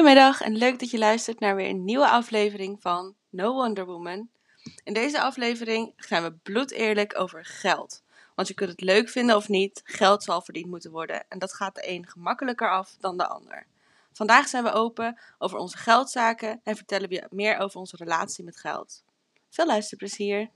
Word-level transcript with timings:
Goedemiddag 0.00 0.40
en 0.40 0.56
leuk 0.56 0.78
dat 0.78 0.90
je 0.90 0.98
luistert 0.98 1.40
naar 1.40 1.56
weer 1.56 1.68
een 1.68 1.84
nieuwe 1.84 2.08
aflevering 2.08 2.80
van 2.80 3.14
No 3.30 3.52
Wonder 3.52 3.86
Woman. 3.86 4.28
In 4.84 4.92
deze 4.92 5.20
aflevering 5.20 5.92
gaan 5.96 6.22
we 6.22 6.32
bloedeerlijk 6.32 7.18
over 7.18 7.44
geld. 7.44 8.02
Want 8.34 8.48
je 8.48 8.54
kunt 8.54 8.70
het 8.70 8.80
leuk 8.80 9.08
vinden 9.08 9.36
of 9.36 9.48
niet, 9.48 9.80
geld 9.84 10.22
zal 10.22 10.42
verdiend 10.42 10.66
moeten 10.66 10.90
worden 10.90 11.24
en 11.28 11.38
dat 11.38 11.54
gaat 11.54 11.74
de 11.74 11.88
een 11.88 12.06
gemakkelijker 12.06 12.70
af 12.70 12.96
dan 13.00 13.16
de 13.16 13.26
ander. 13.26 13.66
Vandaag 14.12 14.48
zijn 14.48 14.64
we 14.64 14.72
open 14.72 15.18
over 15.38 15.58
onze 15.58 15.76
geldzaken 15.76 16.60
en 16.64 16.76
vertellen 16.76 17.08
we 17.08 17.26
meer 17.30 17.58
over 17.58 17.80
onze 17.80 17.96
relatie 17.96 18.44
met 18.44 18.56
geld. 18.56 19.02
Veel 19.50 19.66
luisterplezier! 19.66 20.50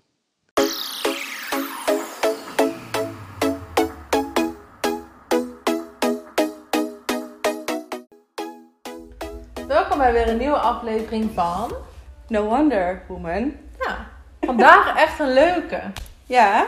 Welkom 9.97 10.13
bij 10.13 10.25
weer 10.25 10.33
een 10.33 10.39
nieuwe 10.41 10.57
aflevering 10.59 11.31
van. 11.35 11.75
No 12.29 12.43
Wonder 12.45 13.03
Woman. 13.09 13.55
Ja, 13.81 14.07
vandaag 14.41 14.97
echt 14.97 15.19
een 15.19 15.33
leuke. 15.33 15.81
Ja, 16.27 16.65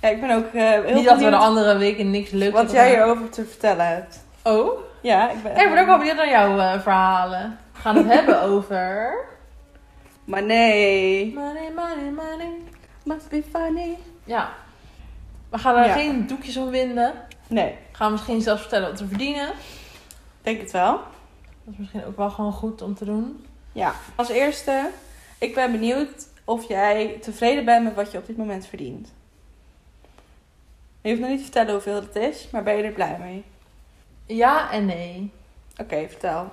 ja 0.00 0.08
ik 0.08 0.20
ben 0.20 0.30
ook 0.30 0.46
eh, 0.46 0.62
heel 0.70 0.94
Niet 0.94 1.04
dat 1.04 1.18
we 1.18 1.30
de 1.30 1.36
andere 1.36 1.76
weken 1.76 2.10
niks 2.10 2.30
leuks 2.30 2.52
wat 2.54 2.70
jij 2.70 2.88
hierover 2.88 3.28
te 3.30 3.44
vertellen 3.44 3.86
hebt. 3.86 4.24
Oh, 4.42 4.78
Ja, 5.00 5.30
ik 5.30 5.42
ben, 5.42 5.52
ik 5.56 5.70
ben 5.70 5.78
ook 5.78 5.86
wel 5.86 5.98
benieuwd 5.98 6.16
naar 6.16 6.28
jouw 6.28 6.58
eh, 6.58 6.80
verhalen. 6.80 7.58
We 7.72 7.80
gaan 7.80 7.96
het 7.96 8.06
hebben 8.16 8.42
over. 8.42 9.14
Maar 10.24 10.42
nee, 10.42 11.34
Money, 11.34 11.72
money, 11.74 12.10
money. 12.10 12.52
must 13.04 13.28
be 13.28 13.42
funny. 13.52 13.98
Ja. 14.24 14.48
We 15.50 15.58
gaan 15.58 15.76
er 15.76 15.86
Ja. 15.86 15.92
geen 15.92 16.26
doekjes 16.26 16.56
om 16.56 16.70
winden. 16.70 17.12
Nee, 17.46 17.76
We 17.90 17.96
gaan 17.96 18.12
misschien 18.12 18.40
zelfs 18.40 18.60
vertellen 18.60 18.90
wat 18.90 19.00
we 19.00 19.06
verdienen. 19.08 19.48
denk 20.42 20.60
het 20.60 20.70
wel. 20.70 21.00
Dat 21.64 21.72
is 21.72 21.78
misschien 21.78 22.04
ook 22.04 22.16
wel 22.16 22.30
gewoon 22.30 22.52
goed 22.52 22.82
om 22.82 22.94
te 22.94 23.04
doen. 23.04 23.46
Ja, 23.72 23.94
als 24.14 24.28
eerste, 24.28 24.90
ik 25.38 25.54
ben 25.54 25.72
benieuwd 25.72 26.28
of 26.44 26.68
jij 26.68 27.18
tevreden 27.20 27.64
bent 27.64 27.84
met 27.84 27.94
wat 27.94 28.12
je 28.12 28.18
op 28.18 28.26
dit 28.26 28.36
moment 28.36 28.66
verdient. 28.66 29.12
Je 31.00 31.08
hoeft 31.08 31.20
nog 31.20 31.30
niet 31.30 31.38
te 31.38 31.44
vertellen 31.44 31.72
hoeveel 31.72 31.94
het 31.94 32.16
is, 32.16 32.48
maar 32.50 32.62
ben 32.62 32.76
je 32.76 32.82
er 32.82 32.92
blij 32.92 33.18
mee? 33.18 33.44
Ja 34.26 34.70
en 34.70 34.86
nee. 34.86 35.32
Oké, 35.76 36.08
vertel. 36.08 36.50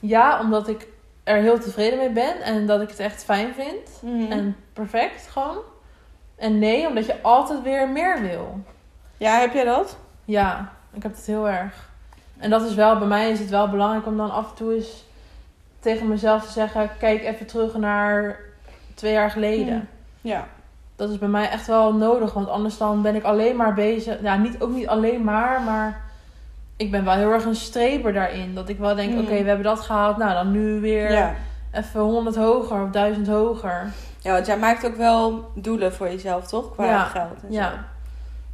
Ja, 0.00 0.40
omdat 0.40 0.68
ik 0.68 0.88
er 1.24 1.36
heel 1.36 1.58
tevreden 1.58 1.98
mee 1.98 2.10
ben 2.10 2.42
en 2.42 2.66
dat 2.66 2.80
ik 2.80 2.88
het 2.88 2.98
echt 2.98 3.24
fijn 3.24 3.54
vind. 3.54 4.02
Mhm. 4.02 4.32
En 4.32 4.56
perfect 4.72 5.28
gewoon. 5.28 5.58
En 6.36 6.58
nee, 6.58 6.86
omdat 6.86 7.06
je 7.06 7.22
altijd 7.22 7.62
weer 7.62 7.88
meer 7.88 8.20
wil. 8.20 8.60
Ja, 9.16 9.38
heb 9.38 9.52
jij 9.52 9.64
dat? 9.64 9.96
Ja, 10.24 10.72
ik 10.92 11.02
heb 11.02 11.16
het 11.16 11.26
heel 11.26 11.48
erg. 11.48 11.90
En 12.42 12.50
dat 12.50 12.62
is 12.62 12.74
wel, 12.74 12.98
bij 12.98 13.06
mij 13.08 13.30
is 13.30 13.38
het 13.38 13.50
wel 13.50 13.68
belangrijk 13.68 14.06
om 14.06 14.16
dan 14.16 14.30
af 14.30 14.50
en 14.50 14.56
toe 14.56 14.74
eens 14.74 15.04
tegen 15.80 16.08
mezelf 16.08 16.44
te 16.46 16.52
zeggen: 16.52 16.90
kijk 16.98 17.24
even 17.24 17.46
terug 17.46 17.76
naar 17.76 18.36
twee 18.94 19.12
jaar 19.12 19.30
geleden. 19.30 19.74
Hmm. 19.74 19.86
Ja. 20.20 20.46
Dat 20.96 21.10
is 21.10 21.18
bij 21.18 21.28
mij 21.28 21.48
echt 21.48 21.66
wel 21.66 21.94
nodig, 21.94 22.32
want 22.32 22.48
anders 22.48 22.78
dan 22.78 23.02
ben 23.02 23.14
ik 23.14 23.22
alleen 23.24 23.56
maar 23.56 23.74
bezig. 23.74 24.22
Ja, 24.22 24.36
niet, 24.36 24.60
ook 24.60 24.70
niet 24.70 24.88
alleen 24.88 25.24
maar, 25.24 25.60
maar 25.60 26.00
ik 26.76 26.90
ben 26.90 27.04
wel 27.04 27.14
heel 27.14 27.32
erg 27.32 27.44
een 27.44 27.54
streber 27.54 28.12
daarin. 28.12 28.54
Dat 28.54 28.68
ik 28.68 28.78
wel 28.78 28.94
denk: 28.94 29.12
Mm. 29.12 29.18
oké, 29.20 29.30
we 29.42 29.48
hebben 29.48 29.64
dat 29.64 29.80
gehaald, 29.80 30.16
nou 30.16 30.32
dan 30.32 30.50
nu 30.50 30.80
weer 30.80 31.10
Ja. 31.12 31.34
even 31.72 32.00
100 32.00 32.36
hoger 32.36 32.82
of 32.82 32.90
1000 32.90 33.26
hoger. 33.26 33.86
ja, 34.18 34.32
want 34.32 34.46
jij 34.46 34.58
maakt 34.58 34.86
ook 34.86 34.96
wel 34.96 35.50
doelen 35.54 35.92
voor 35.92 36.08
jezelf, 36.08 36.46
toch? 36.46 36.72
Qua 36.72 36.84
Ja, 36.84 37.04
geld 37.04 37.32
en 37.42 37.52
zo. 37.52 37.58
Ja. 37.58 37.60
ja, 37.70 37.78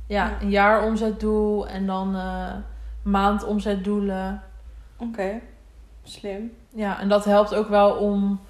Ja. 0.06 0.30
een 0.40 0.50
jaaromzetdoel 0.50 1.68
en 1.68 1.86
dan 1.86 2.14
eh 2.16 2.52
maandomzetdoelen. 3.02 4.42
Oké, 4.96 5.40
slim. 6.02 6.52
Ja, 6.68 7.00
en 7.00 7.08
dat 7.08 7.24
helpt 7.24 7.54
ook 7.54 7.68
wel 7.68 7.90
om, 7.92 8.40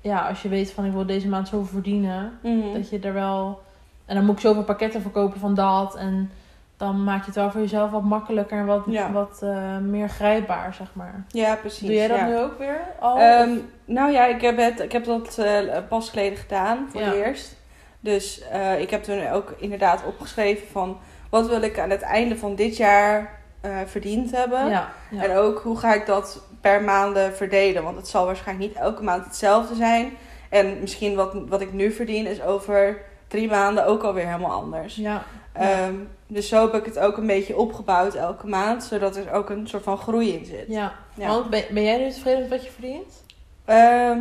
ja, 0.00 0.28
als 0.28 0.42
je 0.42 0.48
weet 0.48 0.72
van 0.72 0.84
ik 0.84 0.92
wil 0.92 1.06
deze 1.06 1.28
maand 1.28 1.48
zoveel 1.48 1.66
verdienen, 1.72 2.38
Mhm. 2.42 2.72
dat 2.72 2.90
je 2.90 2.98
er 3.00 3.12
wel, 3.12 3.62
en 4.06 4.14
dan 4.14 4.24
moet 4.24 4.34
ik 4.34 4.40
zoveel 4.40 4.64
pakketten 4.64 5.02
verkopen 5.02 5.40
van 5.40 5.54
dat. 5.54 5.96
En 5.96 6.30
dan 6.76 7.04
maak 7.04 7.20
je 7.20 7.26
het 7.26 7.34
wel 7.34 7.50
voor 7.50 7.60
jezelf 7.60 7.90
wat 7.90 8.02
makkelijker 8.02 8.58
en 8.58 8.66
wat, 8.66 8.82
Ja. 8.86 9.12
wat 9.12 9.40
eh, 9.42 9.78
meer 9.78 10.08
grijpbaar, 10.08 10.74
zeg 10.74 10.88
maar. 10.94 11.24
Ja, 11.28 11.54
precies. 11.54 11.86
Doe 11.86 11.94
jij 11.96 12.08
dat 12.08 12.16
ja. 12.18 12.26
nu 12.26 12.38
ook 12.38 12.58
weer 12.58 12.80
al? 13.00 13.18
Ehm, 13.18 13.50
nou 13.84 14.12
ja, 14.12 14.26
ik 14.26 14.40
heb, 14.40 14.56
het, 14.56 14.80
ik 14.80 14.92
heb 14.92 15.04
dat 15.04 15.38
eh, 15.38 15.78
pas 15.88 16.10
geleden 16.10 16.38
gedaan 16.38 16.86
voor 16.90 17.00
Ja. 17.00 17.06
het 17.06 17.14
eerst. 17.16 17.56
Dus 18.00 18.48
eh, 18.48 18.80
ik 18.80 18.90
heb 18.90 19.02
toen 19.02 19.28
ook 19.28 19.54
inderdaad 19.58 20.04
opgeschreven 20.06 20.66
van 20.68 20.96
wat 21.30 21.48
wil 21.48 21.62
ik 21.62 21.78
aan 21.78 21.90
het 21.90 22.02
einde 22.02 22.36
van 22.36 22.54
dit 22.54 22.76
jaar 22.76 23.39
eh, 23.60 23.76
verdiend 23.86 24.30
hebben. 24.30 24.68
ja, 24.68 24.92
ja. 25.10 25.22
En 25.24 25.36
ook 25.36 25.58
hoe 25.60 25.78
ga 25.78 25.94
ik 25.94 26.06
dat 26.06 26.42
per 26.60 26.82
maanden 26.82 27.34
verdelen. 27.36 27.82
Want 27.82 27.96
het 27.96 28.08
zal 28.08 28.26
waarschijnlijk 28.26 28.68
niet 28.68 28.78
elke 28.82 29.02
maand 29.02 29.24
hetzelfde 29.24 29.74
zijn. 29.74 30.12
En 30.48 30.80
misschien 30.80 31.14
wat, 31.14 31.34
wat 31.48 31.60
ik 31.60 31.72
nu 31.72 31.92
verdien 31.92 32.26
is 32.26 32.42
over 32.42 32.98
drie 33.28 33.48
maanden 33.48 33.86
ook 33.86 34.02
alweer 34.02 34.26
helemaal 34.26 34.60
anders. 34.62 34.94
ja. 34.96 35.24
Ehm, 35.52 35.94
dus 36.26 36.48
zo 36.48 36.60
heb 36.62 36.74
ik 36.74 36.84
het 36.84 36.98
ook 36.98 37.16
een 37.16 37.26
beetje 37.26 37.56
opgebouwd 37.56 38.14
elke 38.14 38.46
maand. 38.46 38.84
Zodat 38.84 39.16
er 39.16 39.32
ook 39.32 39.50
een 39.50 39.68
soort 39.68 39.82
van 39.82 39.98
groei 39.98 40.32
in 40.32 40.44
zit. 40.44 40.64
ja. 40.68 40.92
Want 41.14 41.50
ben, 41.50 41.64
ben 41.70 41.82
jij 41.82 41.98
nu 41.98 42.10
tevreden 42.10 42.40
met 42.40 42.48
wat 42.48 42.64
je 42.64 42.70
verdient? 42.70 43.24
Ehm, 43.64 44.18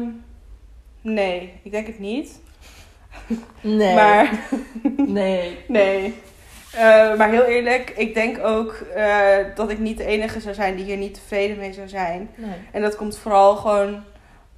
nee, 1.02 1.60
ik 1.64 1.72
denk 1.72 1.88
het 1.88 2.00
niet. 2.00 2.40
Nee. 3.62 3.96
Maar 3.96 4.40
Nee. 5.08 5.58
nee. 5.68 6.22
Eh, 6.74 7.16
maar 7.18 7.30
heel 7.30 7.44
eerlijk, 7.44 7.90
ik 7.90 8.14
denk 8.14 8.40
ook 8.46 8.74
eh, 8.74 9.38
dat 9.56 9.70
ik 9.70 9.80
niet 9.80 9.98
de 9.98 10.06
enige 10.06 10.40
zou 10.40 10.54
zijn 10.56 10.76
die 10.76 10.86
hier 10.86 10.98
niet 10.98 11.14
tevreden 11.14 11.58
mee 11.58 11.74
zou 11.74 11.88
zijn. 11.88 12.30
Nee. 12.36 12.56
En 12.72 12.82
dat 12.82 12.96
komt 12.96 13.18
vooral 13.18 13.56
gewoon. 13.56 14.04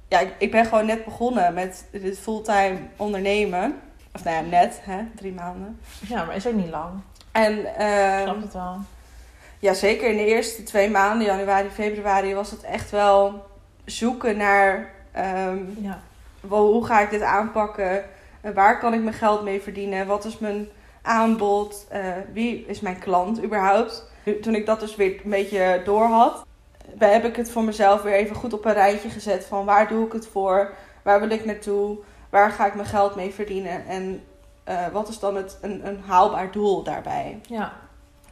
Ja, 0.08 0.18
ik, 0.20 0.32
ik 0.38 0.50
ben 0.50 0.64
gewoon 0.64 0.86
net 0.86 1.04
begonnen 1.04 1.54
met 1.54 1.84
dit 1.90 2.18
fulltime 2.18 2.76
ondernemen. 2.96 3.80
Of 4.14 4.24
nou 4.24 4.36
ja, 4.36 4.42
net, 4.50 4.80
hè, 4.82 4.98
drie 5.16 5.32
maanden. 5.32 5.80
Ja, 6.08 6.24
maar 6.24 6.36
is 6.36 6.46
ook 6.46 6.54
niet 6.54 6.70
lang. 6.70 6.90
En 7.32 7.58
Ik 7.58 7.66
ehm, 7.78 8.22
snap 8.22 8.42
het 8.42 8.52
wel. 8.52 8.76
ja, 9.58 9.74
zeker 9.74 10.08
in 10.10 10.16
de 10.16 10.26
eerste 10.26 10.62
twee 10.62 10.90
maanden, 10.90 11.26
januari, 11.26 11.68
februari, 11.70 12.34
was 12.34 12.50
het 12.50 12.62
echt 12.62 12.90
wel 12.90 13.46
zoeken 13.84 14.36
naar 14.36 14.90
ehm, 15.12 15.58
Ja. 15.80 16.00
wel, 16.40 16.72
hoe 16.72 16.86
ga 16.86 17.00
ik 17.00 17.10
dit 17.10 17.22
aanpakken? 17.22 18.04
En 18.40 18.54
waar 18.54 18.78
kan 18.78 18.94
ik 18.94 19.02
mijn 19.02 19.14
geld 19.14 19.42
mee 19.42 19.62
verdienen? 19.62 20.06
Wat 20.06 20.24
is 20.24 20.38
mijn 20.38 20.68
aanbod? 21.02 21.86
Eh, 21.88 22.04
wie 22.32 22.66
is 22.66 22.80
mijn 22.80 22.98
klant 22.98 23.42
überhaupt? 23.42 24.10
Toen 24.40 24.54
ik 24.54 24.66
dat 24.66 24.80
dus 24.80 24.96
weer 24.96 25.20
een 25.24 25.30
beetje 25.30 25.82
door 25.84 26.04
had, 26.06 26.46
heb 26.98 27.24
ik 27.24 27.36
het 27.36 27.50
voor 27.50 27.64
mezelf 27.64 28.02
weer 28.02 28.14
even 28.14 28.36
goed 28.36 28.52
op 28.52 28.64
een 28.64 28.72
rijtje 28.72 29.08
gezet 29.08 29.44
van 29.44 29.64
waar 29.64 29.88
doe 29.88 30.06
ik 30.06 30.12
het 30.12 30.26
voor? 30.26 30.72
Waar 31.02 31.20
wil 31.20 31.30
ik 31.30 31.44
naartoe? 31.44 31.98
Waar 32.30 32.50
ga 32.50 32.66
ik 32.66 32.74
mijn 32.74 32.86
geld 32.86 33.14
mee 33.14 33.34
verdienen? 33.34 33.86
En 33.86 34.24
eh, 34.64 34.88
wat 34.92 35.08
is 35.08 35.18
dan 35.18 35.36
het, 35.36 35.58
een, 35.60 35.86
een 35.86 36.00
haalbaar 36.00 36.52
doel 36.52 36.82
daarbij? 36.82 37.40
Ja. 37.42 37.72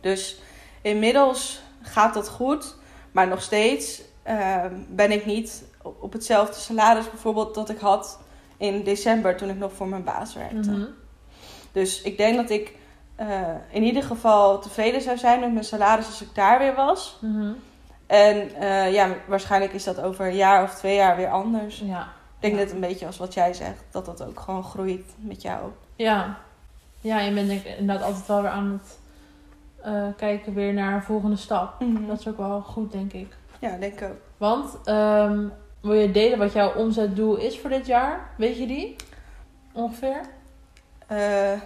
Dus 0.01 0.43
inmiddels 0.83 1.63
gaat 1.83 2.15
dat 2.15 2.29
goed, 2.29 2.77
maar 3.13 3.29
nog 3.29 3.43
steeds 3.43 4.03
ehm, 4.23 4.75
ben 4.89 5.13
ik 5.13 5.27
niet 5.27 5.65
op 5.83 6.03
op 6.03 6.13
hetzelfde 6.13 6.55
salaris 6.61 7.11
bijvoorbeeld 7.11 7.55
dat 7.55 7.69
ik 7.69 7.79
had 7.79 8.19
in 8.57 8.83
december 8.83 9.37
toen 9.37 9.49
ik 9.49 9.59
nog 9.59 9.73
voor 9.73 9.89
mijn 9.89 10.05
baas 10.05 10.35
werkte. 10.35 10.71
Mhm. 10.71 10.87
Dus 11.73 12.03
ik 12.03 12.17
denk 12.17 12.37
dat 12.37 12.51
ik 12.51 12.75
eh, 13.17 13.41
in 13.71 13.83
ieder 13.83 14.03
geval 14.03 14.59
tevreden 14.61 15.01
zou 15.01 15.19
zijn 15.19 15.41
met 15.41 15.53
mijn 15.53 15.65
salaris 15.65 16.07
als 16.07 16.23
ik 16.23 16.35
daar 16.35 16.59
weer 16.59 16.75
was. 16.75 17.19
Mhm. 17.21 17.53
En 18.07 18.55
eh, 18.55 18.93
ja, 18.93 19.09
waarschijnlijk 19.27 19.73
is 19.73 19.85
dat 19.85 20.01
over 20.01 20.27
een 20.27 20.37
jaar 20.37 20.63
of 20.63 20.75
twee 20.75 20.95
jaar 20.97 21.17
weer 21.17 21.29
anders. 21.31 21.79
Ja. 21.79 22.01
Ik 22.03 22.07
denk 22.39 22.55
Ja. 22.55 22.61
net 22.61 22.73
een 22.73 22.81
beetje 22.81 23.07
als 23.07 23.17
wat 23.19 23.35
jij 23.35 23.55
zegt, 23.55 23.85
dat 23.91 24.05
dat 24.07 24.23
ook 24.25 24.41
gewoon 24.41 24.65
groeit 24.65 25.07
met 25.17 25.43
jou. 25.43 25.71
Ja. 25.97 26.39
Ja, 27.01 27.21
je 27.21 27.33
bent 27.33 27.65
inderdaad 27.65 28.07
altijd 28.07 28.27
wel 28.27 28.43
weer 28.43 28.51
aan 28.51 28.81
het 28.83 28.99
eh, 29.83 30.07
kijken 30.17 30.55
weer 30.55 30.73
naar 30.73 30.95
een 30.95 31.03
volgende 31.03 31.37
stap. 31.37 31.75
Dat 32.09 32.19
is 32.21 32.29
ook 32.29 32.37
wel 32.37 32.61
goed, 32.61 32.93
denk 32.93 33.13
ik. 33.13 33.37
Ja, 33.59 33.77
denk 33.77 34.01
ik 34.01 34.09
ook. 34.09 34.17
Want, 34.37 34.79
ehm, 34.85 35.47
wil 35.81 35.93
je 35.93 36.11
delen 36.11 36.39
wat 36.39 36.53
jouw 36.53 36.75
omzetdoel 36.75 37.37
is 37.37 37.59
voor 37.61 37.71
dit 37.71 37.87
jaar? 37.87 38.31
Weet 38.37 38.57
je 38.59 38.67
die? 38.67 38.97
Ongeveer? 39.73 40.21
Eh 41.11 41.61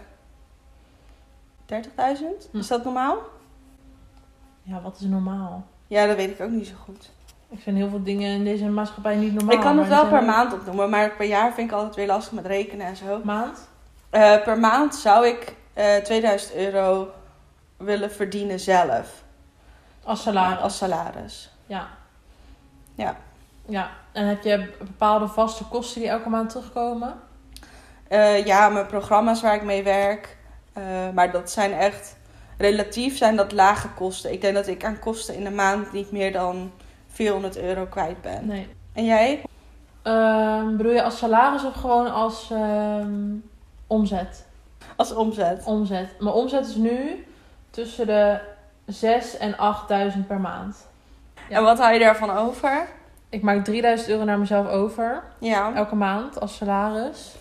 30.000? 1.66 2.50
Hm. 2.50 2.58
Is 2.58 2.66
dat 2.66 2.84
normaal? 2.84 3.16
Ja, 4.62 4.80
wat 4.80 4.96
is 5.00 5.06
normaal? 5.06 5.64
Ja, 5.86 6.06
dat 6.06 6.16
weet 6.16 6.30
ik 6.30 6.40
ook 6.40 6.50
niet 6.50 6.66
zo 6.66 6.74
goed. 6.84 7.10
Ik 7.48 7.60
vind 7.60 7.76
heel 7.76 7.88
veel 7.88 8.02
dingen 8.02 8.30
in 8.30 8.44
deze 8.44 8.64
maatschappij 8.64 9.16
niet 9.16 9.34
normaal. 9.34 9.54
ik 9.54 9.60
kan 9.60 9.78
het 9.78 9.88
wel 9.88 10.06
per 10.08 10.24
maand 10.24 10.52
opnoemen, 10.52 10.90
maar 10.90 11.10
per 11.10 11.26
jaar 11.26 11.52
vind 11.52 11.70
ik 11.70 11.76
altijd 11.76 11.94
weer 11.94 12.06
lastig 12.06 12.32
met 12.32 12.46
rekenen 12.46 12.86
en 12.86 12.96
zo. 12.96 13.20
Maand? 13.24 13.68
Eh, 14.10 14.42
per 14.42 14.58
maand 14.58 14.94
zou 14.94 15.26
ik 15.26 15.54
eh 15.72 15.96
2000 15.96 16.54
euro 16.54 17.10
willen 17.76 18.10
verdienen 18.12 18.60
zelf. 18.60 19.22
Als 20.04 20.22
salaris. 20.22 20.60
Als 20.60 20.76
salaris. 20.76 21.50
Ja. 21.66 21.88
Ja. 22.94 23.16
Ja. 23.66 23.90
En 24.12 24.26
heb 24.26 24.42
je 24.42 24.74
bepaalde 24.78 25.28
vaste 25.28 25.64
kosten 25.64 26.00
die 26.00 26.10
elke 26.10 26.28
maand 26.28 26.50
terugkomen? 26.50 27.14
Eh, 28.08 28.44
ja, 28.46 28.68
mijn 28.68 28.86
programma's 28.86 29.40
waar 29.42 29.54
ik 29.54 29.62
mee 29.62 29.82
werk. 29.82 30.36
eh, 30.72 30.82
maar 31.14 31.30
dat 31.30 31.50
zijn 31.50 31.72
echt 31.72 32.16
relatief 32.58 33.16
zijn 33.16 33.36
dat 33.36 33.52
lage 33.52 33.88
kosten. 33.88 34.32
Ik 34.32 34.40
denk 34.40 34.54
dat 34.54 34.66
ik 34.66 34.84
aan 34.84 34.98
kosten 34.98 35.34
in 35.34 35.44
de 35.44 35.50
maand 35.50 35.92
niet 35.92 36.12
meer 36.12 36.32
dan 36.32 36.72
400 37.08 37.56
euro 37.58 37.84
kwijt 37.86 38.20
ben. 38.22 38.46
Nee. 38.46 38.68
En 38.92 39.04
jij? 39.04 39.42
Ehm, 40.02 40.76
bedoel 40.76 40.92
je 40.92 41.02
als 41.02 41.18
salaris 41.18 41.64
of 41.64 41.74
gewoon 41.74 42.12
als 42.12 42.50
ehm, 42.50 43.14
omzet? 43.86 44.46
Als 44.96 45.12
omzet. 45.14 45.64
Omzet. 45.64 46.08
Mijn 46.18 46.34
omzet 46.34 46.66
is 46.66 46.74
nu 46.74 47.26
tussen 47.70 48.06
de 48.06 48.38
6 48.86 49.36
en 49.36 49.56
8000 49.56 50.26
per 50.26 50.40
maand. 50.40 50.86
Ja. 51.48 51.56
En 51.56 51.62
wat 51.62 51.78
hou 51.78 51.92
je 51.92 51.98
daarvan 51.98 52.30
over? 52.30 52.86
Ik 53.28 53.42
maak 53.42 53.64
3000 53.64 54.08
euro 54.08 54.24
naar 54.24 54.38
mezelf 54.38 54.68
over. 54.68 55.22
Ja. 55.38 55.72
elke 55.74 55.94
maand 55.94 56.40
als 56.40 56.56
salaris. 56.56 57.34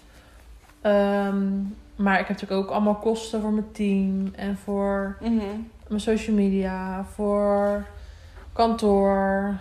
Ehm, 0.84 1.44
maar 1.96 2.20
ik 2.20 2.28
heb 2.28 2.40
natuurlijk 2.40 2.62
ook 2.68 2.70
allemaal 2.76 2.96
kosten 2.96 3.42
voor 3.42 3.52
mijn 3.52 3.72
team 3.72 4.32
en 4.36 4.58
voor 4.58 5.18
Mhm. 5.22 5.46
mijn 5.88 6.02
social 6.02 6.36
media, 6.36 7.06
voor 7.14 7.86
kantoor. 8.54 9.54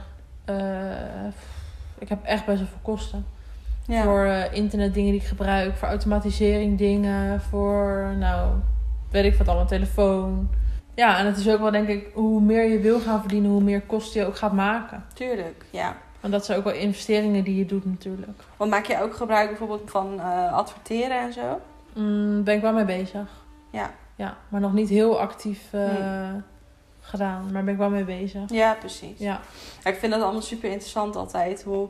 Eh, 0.44 1.26
ik 1.98 2.08
heb 2.08 2.24
echt 2.24 2.46
best 2.46 2.58
wel 2.58 2.66
veel 2.69 2.78
kosten. 2.82 3.26
Ja. 3.86 4.02
Voor 4.02 4.24
eh, 4.24 4.54
internetdingen 4.56 5.10
die 5.12 5.20
ik 5.20 5.26
gebruik, 5.26 5.76
voor 5.76 5.88
automatisering 5.88 6.78
dingen, 6.78 7.40
voor 7.40 8.14
nou, 8.18 8.50
weet 9.10 9.25
ik 9.25 9.34
wat 9.34 9.48
allemaal, 9.48 9.66
telefoon. 9.66 10.48
Ja, 10.94 11.18
en 11.18 11.26
het 11.26 11.36
is 11.36 11.48
ook 11.48 11.60
wel 11.60 11.70
denk 11.70 11.88
ik, 11.88 12.06
hoe 12.14 12.40
meer 12.40 12.64
je 12.70 12.78
wil 12.78 13.00
gaan 13.00 13.20
verdienen, 13.20 13.50
hoe 13.50 13.62
meer 13.62 13.80
kosten 13.80 14.20
je 14.20 14.26
ook 14.26 14.36
gaat 14.36 14.52
maken. 14.52 15.04
Tuurlijk, 15.14 15.64
ja. 15.70 15.96
Want 16.22 16.34
dat 16.34 16.44
zijn 16.44 16.58
ook 16.58 16.64
wel 16.64 16.72
investeringen 16.74 17.44
die 17.44 17.56
je 17.56 17.66
doet 17.66 17.84
natuurlijk. 17.84 18.42
Want 18.56 18.70
maak 18.70 18.86
je 18.86 19.02
ook 19.02 19.14
gebruik 19.14 19.48
bijvoorbeeld 19.48 19.90
van 19.90 20.20
eh, 20.20 20.52
adverteren 20.52 21.20
en 21.20 21.32
zo? 21.32 21.60
Mm, 21.92 22.44
ben 22.44 22.54
ik 22.54 22.60
wel 22.60 22.72
mee 22.72 22.84
bezig. 22.84 23.28
Ja. 23.70 23.90
Ja, 24.16 24.36
maar 24.48 24.60
nog 24.60 24.72
niet 24.72 24.88
heel 24.88 25.20
actief 25.20 25.60
eh, 25.70 26.34
gedaan. 27.00 27.52
Maar 27.52 27.64
ben 27.64 27.72
ik 27.72 27.78
wel 27.78 27.90
mee 27.90 28.04
bezig. 28.04 28.50
Ja, 28.50 28.74
precies. 28.74 29.19
Ja. 29.19 29.40
Ja, 29.84 29.90
Ik 29.90 29.96
vind 29.96 30.12
dat 30.12 30.22
allemaal 30.22 30.42
super 30.42 30.70
interessant 30.70 31.16
altijd. 31.16 31.62
Hoe, 31.62 31.88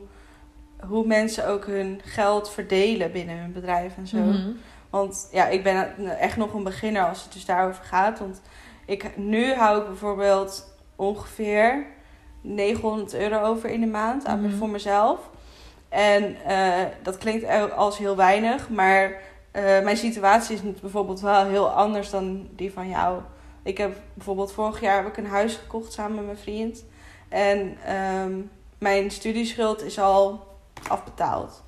hoe 0.87 1.07
mensen 1.07 1.47
ook 1.47 1.65
hun 1.65 2.01
geld 2.03 2.49
verdelen 2.49 3.11
binnen 3.11 3.37
hun 3.37 3.51
bedrijf 3.51 3.97
en 3.97 4.07
zo. 4.07 4.17
Mhm. 4.17 4.51
Want 4.89 5.29
ja, 5.31 5.47
ik 5.47 5.63
ben 5.63 5.95
echt 6.19 6.37
nog 6.37 6.53
een 6.53 6.63
beginner 6.63 7.07
als 7.07 7.23
het 7.23 7.33
dus 7.33 7.45
daarover 7.45 7.83
gaat. 7.83 8.19
Want 8.19 8.41
ik, 8.85 9.17
nu 9.17 9.53
hou 9.53 9.81
ik 9.81 9.87
bijvoorbeeld 9.87 10.75
ongeveer 10.95 11.85
900 12.43 13.13
euro 13.13 13.41
over 13.41 13.69
in 13.69 13.79
de 13.81 13.87
maand 13.87 14.25
aan, 14.25 14.41
Mhm. 14.41 14.57
voor 14.57 14.69
mezelf. 14.69 15.19
En 15.89 16.35
eh, 16.45 16.85
dat 17.03 17.17
klinkt 17.17 17.71
als 17.75 17.97
heel 17.97 18.15
weinig, 18.15 18.69
maar 18.69 19.21
eh, 19.51 19.63
mijn 19.83 19.97
situatie 19.97 20.55
is 20.55 20.79
bijvoorbeeld 20.81 21.19
wel 21.19 21.45
heel 21.45 21.69
anders 21.69 22.09
dan 22.09 22.47
die 22.55 22.73
van 22.73 22.89
jou. 22.89 23.21
Ik 23.63 23.77
heb 23.77 23.95
bijvoorbeeld 24.13 24.51
vorig 24.53 24.81
jaar 24.81 24.97
heb 24.97 25.07
ik 25.07 25.17
een 25.17 25.25
huis 25.27 25.55
gekocht 25.55 25.93
samen 25.93 26.15
met 26.15 26.25
mijn 26.25 26.37
vriend. 26.37 26.85
En 27.29 27.77
ehm, 27.85 28.31
mijn 28.77 29.11
studieschuld 29.11 29.83
is 29.83 29.99
al 29.99 30.47
afbetaald. 30.87 31.63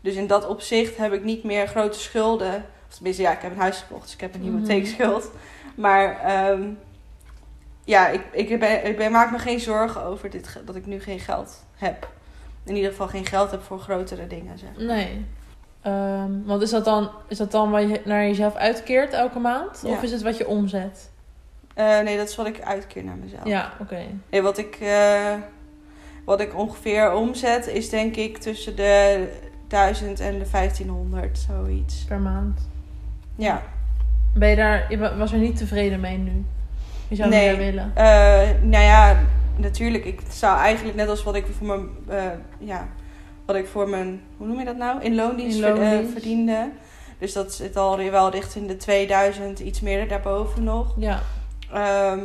Dus 0.00 0.14
in 0.14 0.26
dat 0.26 0.46
opzicht 0.46 0.96
heb 0.96 1.12
ik 1.12 1.24
niet 1.24 1.44
meer 1.44 1.66
grote 1.66 1.98
schulden. 2.00 2.64
Of 2.88 2.94
tenminste, 2.94 3.22
ja, 3.22 3.32
ik 3.32 3.40
heb 3.42 3.50
een 3.52 3.58
huis 3.58 3.78
gekocht, 3.78 4.02
dus 4.02 4.14
ik 4.14 4.20
heb 4.20 4.34
een 4.34 4.40
Mhm. 4.40 4.50
hypotheekschuld. 4.54 5.30
Maar 5.74 6.20
ehm, 6.20 6.62
ja, 7.90 8.08
ik, 8.08 8.22
ik, 8.32 8.58
ben, 8.58 8.86
ik 8.86 8.96
ben, 8.96 9.12
maak 9.12 9.30
me 9.30 9.38
geen 9.38 9.60
zorgen 9.60 10.02
over 10.02 10.30
dit, 10.30 10.60
dat 10.64 10.76
ik 10.76 10.86
nu 10.86 11.00
geen 11.00 11.20
geld 11.20 11.64
heb. 11.76 12.08
In 12.64 12.76
ieder 12.76 12.90
geval 12.90 13.08
geen 13.08 13.26
geld 13.26 13.50
heb 13.50 13.62
voor 13.62 13.78
grotere 13.78 14.26
dingen. 14.26 14.58
Zeg. 14.58 14.86
Nee. 14.86 15.24
Ehm, 15.82 16.30
want 16.44 16.62
is 16.62 16.70
dat, 16.70 16.84
dan, 16.84 17.10
is 17.28 17.38
dat 17.38 17.50
dan 17.50 17.70
wat 17.70 17.82
je 17.88 18.00
naar 18.04 18.22
jezelf 18.26 18.54
uitkeert 18.54 19.12
elke 19.12 19.38
maand? 19.38 19.80
Ja. 19.84 19.90
Of 19.90 20.02
is 20.02 20.12
het 20.12 20.22
wat 20.22 20.36
je 20.36 20.46
omzet? 20.48 21.10
Eh, 21.74 22.00
nee, 22.00 22.16
dat 22.16 22.28
is 22.28 22.36
wat 22.36 22.46
ik 22.46 22.60
uitkeer 22.62 23.04
naar 23.04 23.16
mezelf. 23.16 23.44
Ja, 23.46 23.72
oké. 23.80 24.00
Nee, 24.30 24.42
wat 24.42 24.58
ik, 24.58 24.76
eh, 24.80 25.34
wat 26.24 26.40
ik 26.40 26.56
ongeveer 26.58 27.12
omzet 27.12 27.66
is 27.66 27.88
denk 27.88 28.16
ik 28.16 28.38
tussen 28.38 28.76
de 28.76 29.28
1000 29.68 30.20
en 30.20 30.38
de 30.38 30.44
1500, 30.50 31.38
zoiets. 31.38 32.04
Per 32.04 32.18
maand. 32.20 32.68
Ja. 33.36 33.62
Ben 34.34 34.48
je 34.48 34.56
daar, 34.56 34.86
je 34.88 34.98
wa- 34.98 35.16
was 35.16 35.32
er 35.32 35.38
niet 35.38 35.56
tevreden 35.56 36.00
mee 36.00 36.16
nu? 36.18 36.44
Je 37.10 37.16
zou 37.16 37.28
Nee. 37.28 37.48
meer 37.56 37.56
willen. 37.66 37.92
Eh, 37.94 38.48
nou 38.62 38.84
ja, 38.84 39.16
natuurlijk. 39.56 40.04
Ik 40.04 40.20
zou 40.30 40.58
eigenlijk 40.58 40.96
net 40.96 41.08
als 41.08 41.22
wat 41.22 41.34
ik 41.34 41.46
voor 41.58 41.66
mijn, 41.66 41.88
eh, 42.08 42.24
ja, 42.58 42.88
wat 43.46 43.56
ik 43.56 43.66
voor 43.66 43.88
mijn, 43.88 44.22
hoe 44.36 44.46
noem 44.46 44.58
je 44.58 44.64
dat 44.64 44.76
nou? 44.76 45.02
In 45.02 45.14
loondienst, 45.14 45.58
In 45.58 45.64
eh, 45.76 45.98
verdiende. 46.12 46.70
Dus 47.18 47.32
dat 47.32 47.54
zit 47.54 47.76
al 47.76 47.96
wel 48.10 48.30
richting 48.30 48.68
de 48.68 48.76
2000, 48.76 49.58
iets 49.60 49.80
meer 49.80 50.08
daarboven 50.08 50.64
nog. 50.64 50.94
Ja. 50.98 51.20
Ehm, 51.72 52.20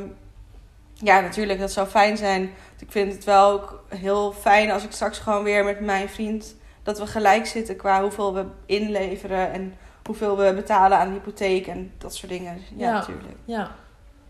ja, 0.93 1.19
natuurlijk, 1.19 1.59
dat 1.59 1.71
zou 1.71 1.87
fijn 1.87 2.17
zijn. 2.17 2.39
Want 2.41 2.81
Ik 2.81 2.91
vind 2.91 3.13
het 3.13 3.23
wel 3.23 3.51
ook 3.51 3.83
heel 3.89 4.31
fijn 4.31 4.71
als 4.71 4.83
ik 4.83 4.91
straks 4.91 5.19
gewoon 5.19 5.43
weer 5.43 5.63
met 5.63 5.79
mijn 5.79 6.09
vriend... 6.09 6.55
dat 6.83 6.99
we 6.99 7.07
gelijk 7.07 7.45
zitten 7.45 7.75
qua 7.75 8.01
hoeveel 8.01 8.33
we 8.33 8.45
inleveren... 8.65 9.51
en 9.51 9.73
hoeveel 10.05 10.37
we 10.37 10.53
betalen 10.55 10.97
aan 10.97 11.07
de 11.07 11.13
hypotheek 11.13 11.67
en 11.67 11.91
dat 11.97 12.15
soort 12.15 12.31
dingen. 12.31 12.53
Ja, 12.75 12.85
Ja. 12.87 12.91
natuurlijk. 12.91 13.35
Ja. 13.45 13.71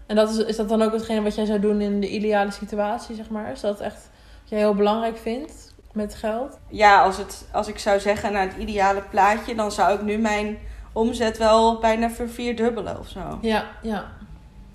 En 0.05 0.15
dat 0.15 0.29
is, 0.29 0.37
is 0.37 0.55
dat 0.55 0.69
dan 0.69 0.81
ook 0.81 0.91
hetgene 0.93 1.21
wat 1.21 1.35
jij 1.35 1.45
zou 1.45 1.59
doen 1.59 1.81
in 1.81 1.99
de 1.99 2.09
ideale 2.09 2.51
situatie, 2.51 3.15
zeg 3.15 3.29
maar? 3.29 3.51
Is 3.51 3.61
dat 3.61 3.79
echt 3.79 4.09
wat 4.41 4.49
jij 4.49 4.59
heel 4.59 4.75
belangrijk 4.75 5.17
vindt 5.17 5.73
met 5.93 6.15
geld? 6.15 6.59
Ja, 6.69 7.01
als, 7.03 7.17
het, 7.17 7.45
als 7.51 7.67
ik 7.67 7.79
zou 7.79 7.99
zeggen 7.99 8.33
naar 8.33 8.41
het 8.47 8.57
ideale 8.57 9.01
plaatje... 9.09 9.55
dan 9.55 9.71
zou 9.71 9.93
ik 9.93 10.01
nu 10.01 10.17
mijn 10.17 10.57
omzet 10.93 11.37
wel 11.37 11.79
bijna 11.79 12.09
vervierdubbelen 12.09 12.99
of 12.99 13.07
zo. 13.07 13.37
Ja, 13.41 13.65
ja. 13.81 14.05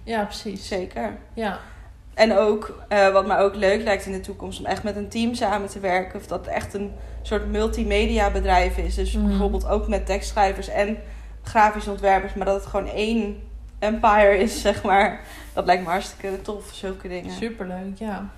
Ja, 0.05 0.25
precies. 0.25 0.69
Zeker. 0.69 1.17
Ja. 1.35 1.59
En 2.15 2.37
ook, 2.37 2.83
eh, 2.89 3.13
wat 3.13 3.27
mij 3.27 3.39
ook 3.39 3.55
leuk 3.55 3.83
lijkt 3.83 4.07
in 4.07 4.13
de 4.13 4.21
toekomst, 4.21 4.59
om 4.59 4.67
echt 4.67 4.83
met 4.83 4.97
een 4.97 5.09
team 5.09 5.35
samen 5.35 5.69
te 5.69 5.81
werken. 5.81 6.19
Of 6.21 6.27
dat 6.27 6.39
het 6.45 6.55
echt 6.55 6.75
een 6.75 6.93
soort 7.23 7.51
multimedia 7.51 8.31
bedrijf 8.31 8.77
is. 8.77 8.95
Dus 8.95 9.13
Mhm. 9.17 9.27
bijvoorbeeld 9.29 9.69
ook 9.69 9.89
met 9.89 10.07
tekstschrijvers 10.07 10.69
en 10.69 10.99
grafische 11.43 11.91
ontwerpers. 11.91 12.35
Maar 12.35 12.47
dat 12.47 12.55
het 12.55 12.67
gewoon 12.67 12.89
één 12.89 13.43
empire 13.81 14.39
is, 14.39 14.61
zeg 14.61 14.83
maar. 14.83 15.21
Dat 15.53 15.67
lijkt 15.67 15.83
me 15.83 15.89
hartstikke 15.89 16.43
tof, 16.43 16.71
zulke 16.73 17.09
dingen. 17.09 17.33
Superleuk, 17.33 17.99
ja. 17.99 18.31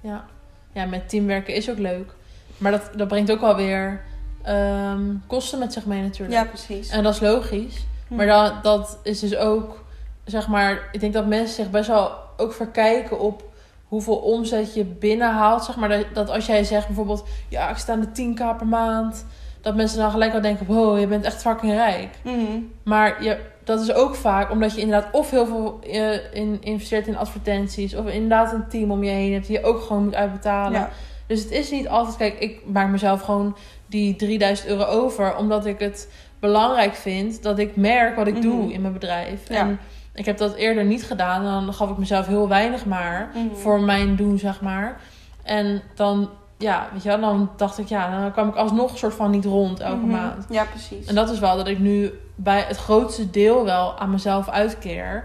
Ja. 0.00 0.24
Ja, 0.72 0.84
met 0.84 1.08
teamwerken 1.08 1.54
is 1.54 1.70
ook 1.70 1.78
leuk. 1.78 2.14
Maar 2.58 2.72
dat, 2.72 2.90
dat 2.96 3.08
brengt 3.08 3.30
ook 3.30 3.40
wel 3.40 3.56
weer 3.56 4.00
ehm, 4.42 5.02
kosten 5.26 5.58
met 5.58 5.72
zich 5.72 5.86
mee 5.86 6.02
natuurlijk. 6.02 6.32
Ja, 6.32 6.44
precies. 6.44 6.88
En 6.88 7.02
dat 7.02 7.14
is 7.14 7.20
logisch. 7.20 7.84
Hm. 8.08 8.14
Maar 8.14 8.26
dat, 8.26 8.62
dat 8.62 8.98
is 9.02 9.20
dus 9.20 9.36
ook, 9.36 9.84
zeg 10.24 10.48
maar, 10.48 10.88
ik 10.92 11.00
denk 11.00 11.12
dat 11.12 11.26
mensen 11.26 11.54
zich 11.54 11.70
best 11.70 11.88
wel 11.88 12.12
ook 12.36 12.52
verkijken 12.52 13.20
op 13.20 13.50
hoeveel 13.88 14.16
omzet 14.16 14.74
je 14.74 14.84
binnenhaalt. 14.84 15.64
Zeg 15.64 15.76
maar 15.76 15.88
dat, 15.88 16.06
dat 16.12 16.30
als 16.30 16.46
jij 16.46 16.64
zegt 16.64 16.86
bijvoorbeeld, 16.86 17.24
ja, 17.48 17.70
ik 17.70 17.76
sta 17.76 17.92
aan 17.92 18.08
de 18.12 18.34
10k 18.34 18.58
per 18.58 18.66
maand. 18.66 19.24
Dat 19.62 19.74
mensen 19.74 19.98
dan 19.98 20.10
gelijk 20.10 20.34
al 20.34 20.40
denken, 20.40 20.66
wow, 20.66 20.98
je 20.98 21.06
bent 21.06 21.24
echt 21.24 21.40
fucking 21.42 21.72
rijk. 21.72 22.08
Mhm. 22.24 22.36
Maar 22.84 23.22
je, 23.24 23.38
dat 23.64 23.80
is 23.80 23.92
ook 23.92 24.14
vaak 24.14 24.50
omdat 24.50 24.74
je 24.74 24.80
inderdaad 24.80 25.12
of 25.12 25.30
heel 25.30 25.46
veel 25.46 25.78
eh, 25.82 26.34
in, 26.34 26.58
investeert 26.60 27.06
in 27.06 27.16
advertenties. 27.16 27.94
Of 27.94 28.06
inderdaad 28.06 28.52
een 28.52 28.68
team 28.68 28.90
om 28.90 29.04
je 29.04 29.10
heen 29.10 29.32
hebt 29.32 29.46
die 29.46 29.58
je 29.58 29.64
ook 29.64 29.80
gewoon 29.82 30.04
moet 30.04 30.14
uitbetalen. 30.14 30.80
Ja. 30.80 30.90
Dus 31.26 31.42
het 31.42 31.50
is 31.50 31.70
niet 31.70 31.88
altijd, 31.88 32.16
kijk, 32.16 32.38
ik 32.38 32.60
maak 32.66 32.88
mezelf 32.88 33.20
gewoon 33.22 33.56
die 33.86 34.16
3000 34.16 34.68
euro 34.68 34.84
over. 34.84 35.36
Omdat 35.36 35.66
ik 35.66 35.78
het 35.78 36.12
belangrijk 36.40 36.94
vind 36.94 37.42
dat 37.42 37.58
ik 37.58 37.76
merk 37.76 38.16
wat 38.16 38.26
ik 38.26 38.32
Mhm. 38.34 38.42
doe 38.42 38.72
in 38.72 38.80
mijn 38.80 38.92
bedrijf. 38.92 39.48
Ja. 39.48 39.56
En 39.56 39.80
ik 40.14 40.24
heb 40.24 40.38
dat 40.38 40.54
eerder 40.54 40.84
niet 40.84 41.04
gedaan. 41.04 41.44
Dan 41.64 41.74
gaf 41.74 41.90
ik 41.90 41.96
mezelf 41.98 42.26
heel 42.26 42.48
weinig 42.48 42.84
maar 42.86 43.30
Mhm. 43.34 43.54
voor 43.54 43.80
mijn 43.80 44.16
doen, 44.16 44.38
zeg 44.38 44.60
maar. 44.60 45.00
En 45.42 45.82
dan, 45.94 46.30
ja, 46.62 46.88
weet 46.92 47.02
je 47.02 47.08
wel, 47.08 47.20
dan 47.20 47.50
dacht 47.56 47.78
ik, 47.78 47.88
ja, 47.88 48.20
dan 48.20 48.32
kwam 48.32 48.48
ik 48.48 48.54
alsnog 48.54 48.90
een 48.92 48.98
soort 48.98 49.14
van 49.14 49.30
niet 49.30 49.44
rond 49.44 49.80
elke 49.80 49.96
Mhm. 49.96 50.10
maand. 50.10 50.46
Ja, 50.50 50.64
precies. 50.64 51.06
En 51.06 51.14
dat 51.14 51.30
is 51.30 51.38
wel 51.38 51.56
dat 51.56 51.66
ik 51.68 51.78
nu 51.78 52.12
bij 52.34 52.64
het 52.68 52.76
grootste 52.76 53.30
deel 53.30 53.64
wel 53.64 53.98
aan 53.98 54.10
mezelf 54.10 54.48
uitkeer. 54.48 55.24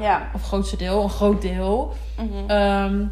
Ja. 0.00 0.28
Of 0.34 0.42
grootste 0.42 0.76
deel, 0.76 1.02
een 1.02 1.10
groot 1.10 1.42
deel. 1.42 1.92
Ehm, 2.46 3.04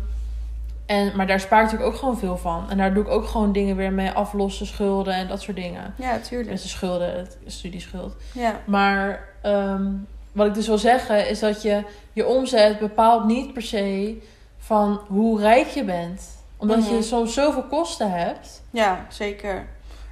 en, 0.87 1.13
maar 1.17 1.27
daar 1.27 1.41
spaar 1.41 1.59
ik 1.59 1.65
natuurlijk 1.65 1.93
ook 1.95 1.99
gewoon 2.01 2.19
veel 2.19 2.37
van. 2.37 2.71
En 2.71 2.77
daar 2.77 2.95
doe 2.95 3.03
ik 3.05 3.11
ook 3.11 3.27
gewoon 3.27 3.53
dingen 3.53 3.77
weer 3.77 3.93
mee 3.93 4.11
aflossen, 4.11 4.67
schulden 4.67 5.15
en 5.15 5.29
dat 5.29 5.41
soort 5.43 5.57
dingen. 5.57 5.95
ja, 5.99 6.19
tuurlijk. 6.19 6.51
Dus 6.51 6.63
de 6.63 6.69
schulden, 6.69 7.17
het 7.17 7.37
studieschuld. 7.47 8.15
Ja. 8.33 8.61
Maar 8.65 9.29
ehm, 9.43 9.85
wat 10.33 10.47
ik 10.47 10.55
dus 10.55 10.67
wil 10.67 10.79
zeggen 10.79 11.29
is 11.29 11.39
dat 11.41 11.63
je 11.63 11.83
je 12.13 12.27
omzet 12.27 12.79
bepaalt 12.79 13.25
niet 13.25 13.53
per 13.53 13.63
se 13.63 14.23
van 14.59 15.01
hoe 15.07 15.41
rijk 15.41 15.67
je 15.67 15.85
bent. 15.85 16.35
Omdat 16.57 16.79
Mhm. 16.79 16.95
je 16.95 17.03
soms 17.03 17.35
zoveel 17.35 17.63
kosten 17.63 18.11
hebt. 18.11 18.63
ja, 18.71 19.07
zeker. 19.09 19.67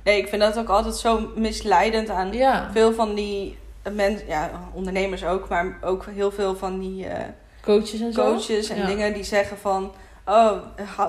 Nee, 0.05 0.19
ik 0.19 0.29
vind 0.29 0.43
dat 0.43 0.59
ook 0.59 0.69
altijd 0.69 0.97
zo 0.97 1.31
misleidend 1.37 2.11
aan 2.11 2.33
Ja, 2.33 2.69
veel 2.73 2.93
van 2.95 3.15
die 3.15 3.59
mensen, 3.93 4.27
ja, 4.27 4.51
ondernemers 4.73 5.25
ook, 5.25 5.49
maar 5.49 5.79
ook 5.83 6.05
heel 6.15 6.31
veel 6.33 6.57
van 6.57 6.79
die 6.79 7.07
eh, 7.07 7.25
coaches 7.63 8.01
en 8.01 8.13
zo. 8.13 8.23
coaches 8.25 8.69
en 8.69 8.77
Ja. 8.79 8.87
dingen 8.87 9.13
die 9.15 9.25
zeggen 9.25 9.59
van, 9.59 9.93
oh, 10.27 10.53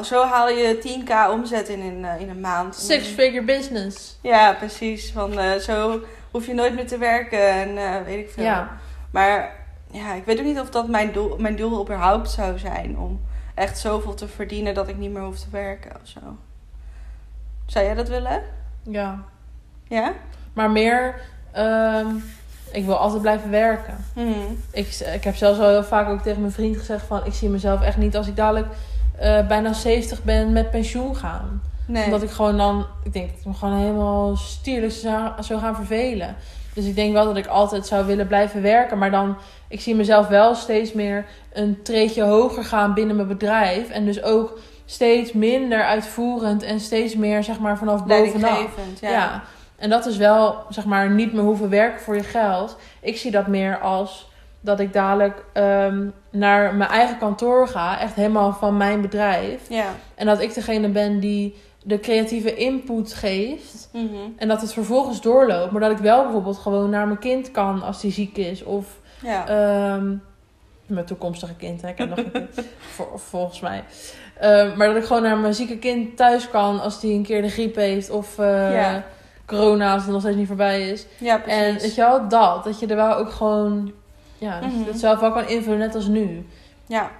zo 0.04 0.24
haal 0.24 0.50
je 0.50 0.77
10k 0.80 1.30
omzet 1.32 1.70
in 1.70 1.82
een, 1.82 2.06
eh, 2.06 2.22
in 2.22 2.30
een 2.30 2.39
maand. 2.39 2.75
Six 2.75 3.08
figure 3.08 3.44
business. 3.46 4.18
Ja, 4.22 4.54
precies. 4.54 5.12
Van 5.12 5.39
eh, 5.39 5.56
zo 5.56 6.00
hoef 6.32 6.46
je 6.46 6.54
nooit 6.54 6.74
meer 6.75 6.88
te 6.88 6.98
werken 6.98 7.50
en 7.50 7.77
eh, 7.77 8.01
weet 8.06 8.20
ik 8.20 8.32
veel. 8.32 8.44
Ja. 8.44 8.70
Maar 9.12 9.56
ja, 9.92 10.13
ik 10.13 10.25
weet 10.25 10.39
ook 10.39 10.46
niet 10.46 10.60
of 10.60 10.70
dat 10.70 10.88
mijn 10.88 11.12
doel, 11.12 11.36
mijn 11.38 11.56
doel 11.56 11.82
überhaupt 11.82 12.30
zou 12.32 12.60
zijn 12.60 12.98
om 12.98 13.22
echt 13.55 13.77
zoveel 13.77 14.13
te 14.13 14.27
verdienen 14.27 14.74
dat 14.74 14.88
ik 14.88 14.97
niet 14.97 15.12
meer 15.12 15.24
hoef 15.24 15.39
te 15.39 15.50
werken 15.51 15.91
of 16.01 16.07
zo. 16.07 16.19
Zou 17.65 17.85
jij 17.85 17.93
dat 17.93 18.07
willen? 18.07 18.41
Ja. 18.83 19.24
Ja? 19.88 20.13
Maar 20.53 20.71
meer, 20.71 21.21
ehm, 21.51 22.07
ik 22.71 22.85
wil 22.85 22.95
altijd 22.95 23.21
blijven 23.21 23.50
werken. 23.50 24.05
Mhm. 24.15 24.29
Ik, 24.71 24.88
ik 25.13 25.24
heb 25.24 25.35
zelfs 25.35 25.59
al 25.59 25.69
heel 25.69 25.83
vaak 25.83 26.09
ook 26.09 26.21
tegen 26.21 26.41
mijn 26.41 26.53
vriend 26.53 26.77
gezegd 26.77 27.05
van... 27.05 27.25
ik 27.25 27.33
zie 27.33 27.50
mezelf 27.50 27.81
echt 27.81 27.97
niet 27.97 28.17
als 28.17 28.27
ik 28.27 28.35
dadelijk 28.35 28.67
eh, 29.17 29.47
bijna 29.47 29.74
70 29.74 30.24
ben 30.24 30.51
met 30.51 30.71
pensioen 30.71 31.15
gaan. 31.15 31.62
Nee. 31.85 32.05
Omdat 32.05 32.24
ik 32.24 32.29
gewoon 32.29 32.57
dan... 32.57 32.85
Ik 33.03 33.13
denk 33.13 33.29
dat 33.29 33.39
ik 33.39 33.45
me 33.45 33.53
gewoon 33.53 33.77
helemaal 33.79 34.35
stierlijk 34.35 34.93
zou, 34.93 35.43
zou 35.43 35.59
gaan 35.59 35.75
vervelen. 35.75 36.35
Dus 36.75 36.86
ik 36.86 36.96
denk 36.96 37.13
wel 37.13 37.25
dat 37.25 37.38
ik 37.38 37.48
altijd 37.48 37.88
zou 37.88 38.05
willen 38.05 38.27
blijven 38.27 38.62
werken. 38.62 38.98
Maar 38.98 39.12
dan... 39.12 39.38
Ik 39.67 39.82
zie 39.82 39.96
mezelf 39.96 40.27
wel 40.27 40.55
steeds 40.55 40.94
meer 40.94 41.25
een 41.53 41.82
treedje 41.84 42.24
hoger 42.24 42.63
gaan 42.63 42.94
binnen 42.94 43.15
mijn 43.15 43.27
bedrijf. 43.27 43.89
En 43.89 44.05
dus 44.05 44.24
ook 44.24 44.60
steeds 44.86 45.34
minder 45.34 45.84
uitvoerend. 45.84 46.63
En 46.63 46.79
steeds 46.79 47.15
meer 47.15 47.44
zeg 47.44 47.60
maar 47.60 47.77
vanaf 47.77 48.05
bovenaf. 48.05 48.67
Ja. 49.01 49.44
En 49.77 49.89
dat 49.89 50.05
is 50.05 50.17
wel, 50.17 50.63
zeg 50.70 50.86
maar, 50.86 51.10
niet 51.10 51.34
meer 51.34 51.44
hoeven 51.44 51.70
werken 51.70 52.01
voor 52.01 52.15
je 52.15 52.24
geld. 52.24 52.77
Ik 53.01 53.17
zie 53.17 53.32
dat 53.32 53.48
meer 53.48 53.79
als 53.79 54.29
dat 54.62 54.79
ik 54.79 54.94
dadelijk 54.94 55.46
ehm, 55.53 56.08
naar 56.32 56.75
mijn 56.75 56.89
eigen 56.89 57.17
kantoor 57.17 57.67
ga. 57.67 58.00
Echt 58.00 58.13
helemaal 58.13 58.53
van 58.53 58.77
mijn 58.77 59.01
bedrijf. 59.01 59.62
Ja. 59.70 59.86
En 60.15 60.25
dat 60.25 60.41
ik 60.41 60.53
degene 60.53 60.88
ben 60.88 61.20
die 61.20 61.55
de 61.88 62.00
creatieve 62.00 62.56
input 62.56 63.13
geeft. 63.13 63.89
Mhm. 63.94 64.06
En 64.38 64.48
dat 64.48 64.62
het 64.62 64.74
vervolgens 64.74 65.22
doorloopt. 65.22 65.72
Maar 65.72 65.82
dat 65.82 65.92
ik 65.92 65.98
wel 65.98 66.24
bijvoorbeeld 66.24 66.58
gewoon 66.58 66.89
naar 66.89 67.08
mijn 67.08 67.20
kind 67.20 67.51
kan 67.51 67.82
als 67.82 68.01
die 68.01 68.12
ziek 68.12 68.38
is. 68.38 68.63
Of 68.63 68.86
Ja. 69.22 69.48
Ehm, 69.48 70.13
mijn 70.86 71.06
toekomstige 71.06 71.56
kind, 71.56 71.82
hè? 71.82 71.88
ik 71.89 71.98
heb 71.98 72.10
nog 72.10 72.18
een 72.18 72.32
kind, 72.32 72.50
vol- 72.96 73.18
volgens 73.18 73.60
mij. 73.60 73.84
Ehm, 74.39 74.77
maar 74.77 74.88
dat 74.88 74.96
ik 74.96 75.04
gewoon 75.06 75.22
naar 75.22 75.38
mijn 75.38 75.54
zieke 75.54 75.77
kind 75.77 76.18
thuis 76.18 76.50
kan 76.50 76.82
als 76.82 77.00
die 77.00 77.13
een 77.13 77.24
keer 77.24 77.42
de 77.42 77.50
griep 77.50 77.75
heeft 77.75 78.10
of 78.10 78.39
eh, 78.39 78.74
Ja. 78.74 79.04
corona 79.46 79.94
als 79.94 80.04
het 80.04 80.12
nog 80.12 80.22
steeds 80.22 80.36
niet 80.38 80.48
voorbij 80.48 80.89
is. 80.89 81.06
ja, 81.20 81.46
En 81.46 81.74
weet 81.74 81.96
je 81.96 82.01
wel, 82.01 82.27
dat. 82.27 82.63
Dat 82.63 82.80
je 82.80 82.88
er 82.88 82.96
wel 82.96 83.15
ook 83.15 83.32
gewoon, 83.32 83.92
ja, 84.38 84.60
dat 84.60 84.72
je 84.72 84.84
het 84.92 85.00
zelf 85.00 85.20
wel 85.20 85.32
kan 85.32 85.48
invullen, 85.48 85.80
net 85.80 85.96
als 85.96 86.08
nu. 86.08 86.46
Ja, 86.88 87.12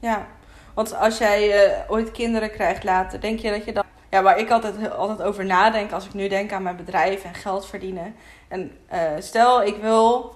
ja. 0.00 0.26
Want 0.74 0.96
als 0.96 1.18
jij 1.18 1.64
eh, 1.64 1.72
ooit 1.88 2.10
kinderen 2.10 2.50
krijgt 2.50 2.84
later, 2.84 3.20
denk 3.20 3.38
je 3.38 3.50
dat 3.50 3.64
je 3.64 3.72
dan... 3.72 3.84
Ja, 4.10 4.22
waar 4.22 4.38
ik 4.38 4.50
altijd, 4.50 4.96
altijd 4.96 5.22
over 5.22 5.44
nadenk, 5.44 5.92
als 5.92 6.06
ik 6.06 6.14
nu 6.14 6.28
denk 6.28 6.52
aan 6.52 6.62
mijn 6.62 6.76
bedrijf 6.76 7.24
en 7.24 7.34
geld 7.34 7.66
verdienen. 7.66 8.14
En 8.48 8.72
eh, 8.86 9.00
stel, 9.18 9.62
ik 9.62 9.76
wil... 9.76 10.34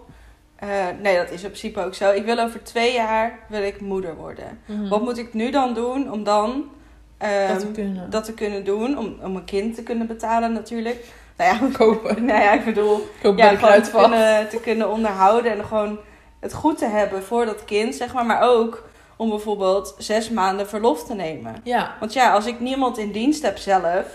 eh, 0.56 0.68
nee, 1.02 1.16
dat 1.16 1.30
is 1.30 1.42
in 1.42 1.48
principe 1.48 1.84
ook 1.84 1.94
zo. 1.94 2.10
Ik 2.10 2.24
wil 2.24 2.38
over 2.38 2.62
twee 2.62 2.92
jaar 2.92 3.38
wil 3.48 3.62
ik 3.62 3.80
moeder 3.80 4.16
worden. 4.16 4.60
Mhm. 4.66 4.88
Wat 4.88 5.02
moet 5.02 5.18
ik 5.18 5.34
nu 5.34 5.50
dan 5.50 5.74
doen 5.74 6.12
om 6.12 6.24
dan... 6.24 6.64
ehm, 7.18 7.48
dat 7.48 7.60
te 7.60 7.70
kunnen. 7.70 8.10
dat 8.10 8.24
te 8.24 8.34
kunnen 8.34 8.64
doen? 8.64 8.98
Om, 8.98 9.16
om 9.22 9.36
een 9.36 9.44
kind 9.44 9.74
te 9.74 9.82
kunnen 9.82 10.06
betalen 10.06 10.52
natuurlijk. 10.52 11.04
Nou 11.36 11.54
ja, 11.54 11.68
kopen. 11.78 12.24
nou 12.24 12.42
ja, 12.42 12.52
ik 12.52 12.64
bedoel... 12.64 13.08
Ja, 13.36 13.54
gewoon 13.54 13.82
te 13.82 13.90
val. 13.90 14.00
kunnen, 14.00 14.48
te 14.48 14.60
kunnen 14.60 14.90
onderhouden 14.90 15.52
en 15.52 15.64
gewoon 15.64 15.98
het 16.40 16.52
goed 16.52 16.78
te 16.78 16.86
hebben 16.86 17.22
voor 17.22 17.46
dat 17.46 17.64
kind, 17.64 17.94
zeg 17.94 18.14
maar. 18.14 18.26
Maar 18.26 18.42
ook 18.42 18.84
om 19.16 19.28
bijvoorbeeld 19.28 19.94
zes 19.98 20.30
maanden 20.30 20.68
verlof 20.68 21.04
te 21.04 21.14
nemen. 21.14 21.54
Ja, 21.62 21.94
Want 22.00 22.12
ja, 22.12 22.32
als 22.32 22.46
ik 22.46 22.60
niemand 22.60 22.98
in 22.98 23.12
dienst 23.12 23.42
heb 23.42 23.58
zelf, 23.58 24.06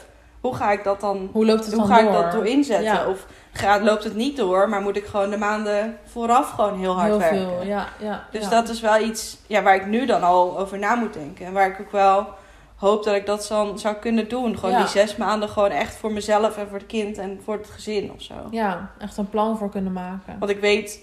hoe 0.42 0.56
ga 0.56 0.72
ik 0.72 0.84
dat 0.84 1.00
dan, 1.02 1.30
hoe 1.32 1.46
loopt 1.46 1.66
het 1.66 1.74
hoe 1.74 1.88
dan 1.88 1.96
ga 1.96 2.02
door? 2.02 2.12
ik 2.12 2.22
dat 2.22 2.32
door 2.32 2.46
inzetten? 2.46 2.86
Ja. 2.94 3.08
Of 3.08 3.26
gaat, 3.52 3.82
loopt 3.82 4.04
het 4.04 4.16
niet 4.16 4.38
door, 4.38 4.70
maar 4.70 4.82
moet 4.82 4.96
ik 4.96 5.06
gewoon 5.06 5.30
de 5.30 5.38
maanden 5.38 5.98
vooraf 6.06 6.50
gewoon 6.52 6.80
heel 6.80 6.94
hard 6.94 7.08
Heel 7.08 7.18
werken? 7.20 7.40
veel, 7.40 7.64
ja. 7.64 7.88
ja 8.00 8.24
Dus 8.32 8.44
ja. 8.44 8.50
dat 8.50 8.70
is 8.70 8.80
wel 8.82 9.00
iets 9.02 9.38
ja, 9.48 9.62
waar 9.62 9.76
ik 9.76 9.86
nu 9.86 10.06
dan 10.06 10.24
al 10.24 10.60
over 10.60 10.80
na 10.80 10.96
moet 10.96 11.14
denken. 11.14 11.46
En 11.46 11.54
waar 11.54 11.68
ik 11.68 11.80
ook 11.80 11.92
wel 11.92 12.28
hoop 12.76 13.04
dat 13.04 13.16
ik 13.16 13.26
dat 13.26 13.46
dan 13.50 13.80
zou 13.80 13.96
kunnen 13.96 14.30
doen. 14.30 14.56
Gewoon 14.58 14.72
Ja. 14.76 14.80
die 14.80 14.88
zes 14.88 15.16
maanden 15.16 15.50
gewoon 15.50 15.70
echt 15.70 15.96
voor 15.96 16.12
mezelf 16.12 16.58
en 16.58 16.68
voor 16.68 16.78
het 16.78 16.88
kind 16.88 17.18
en 17.18 17.42
voor 17.44 17.54
het 17.58 17.70
gezin 17.70 18.12
of 18.16 18.22
zo. 18.22 18.34
Ja, 18.52 18.92
echt 19.00 19.18
een 19.18 19.30
plan 19.30 19.58
voor 19.58 19.70
kunnen 19.70 19.94
maken. 19.94 20.36
Want 20.40 20.52
ik 20.52 20.60
weet, 20.60 21.00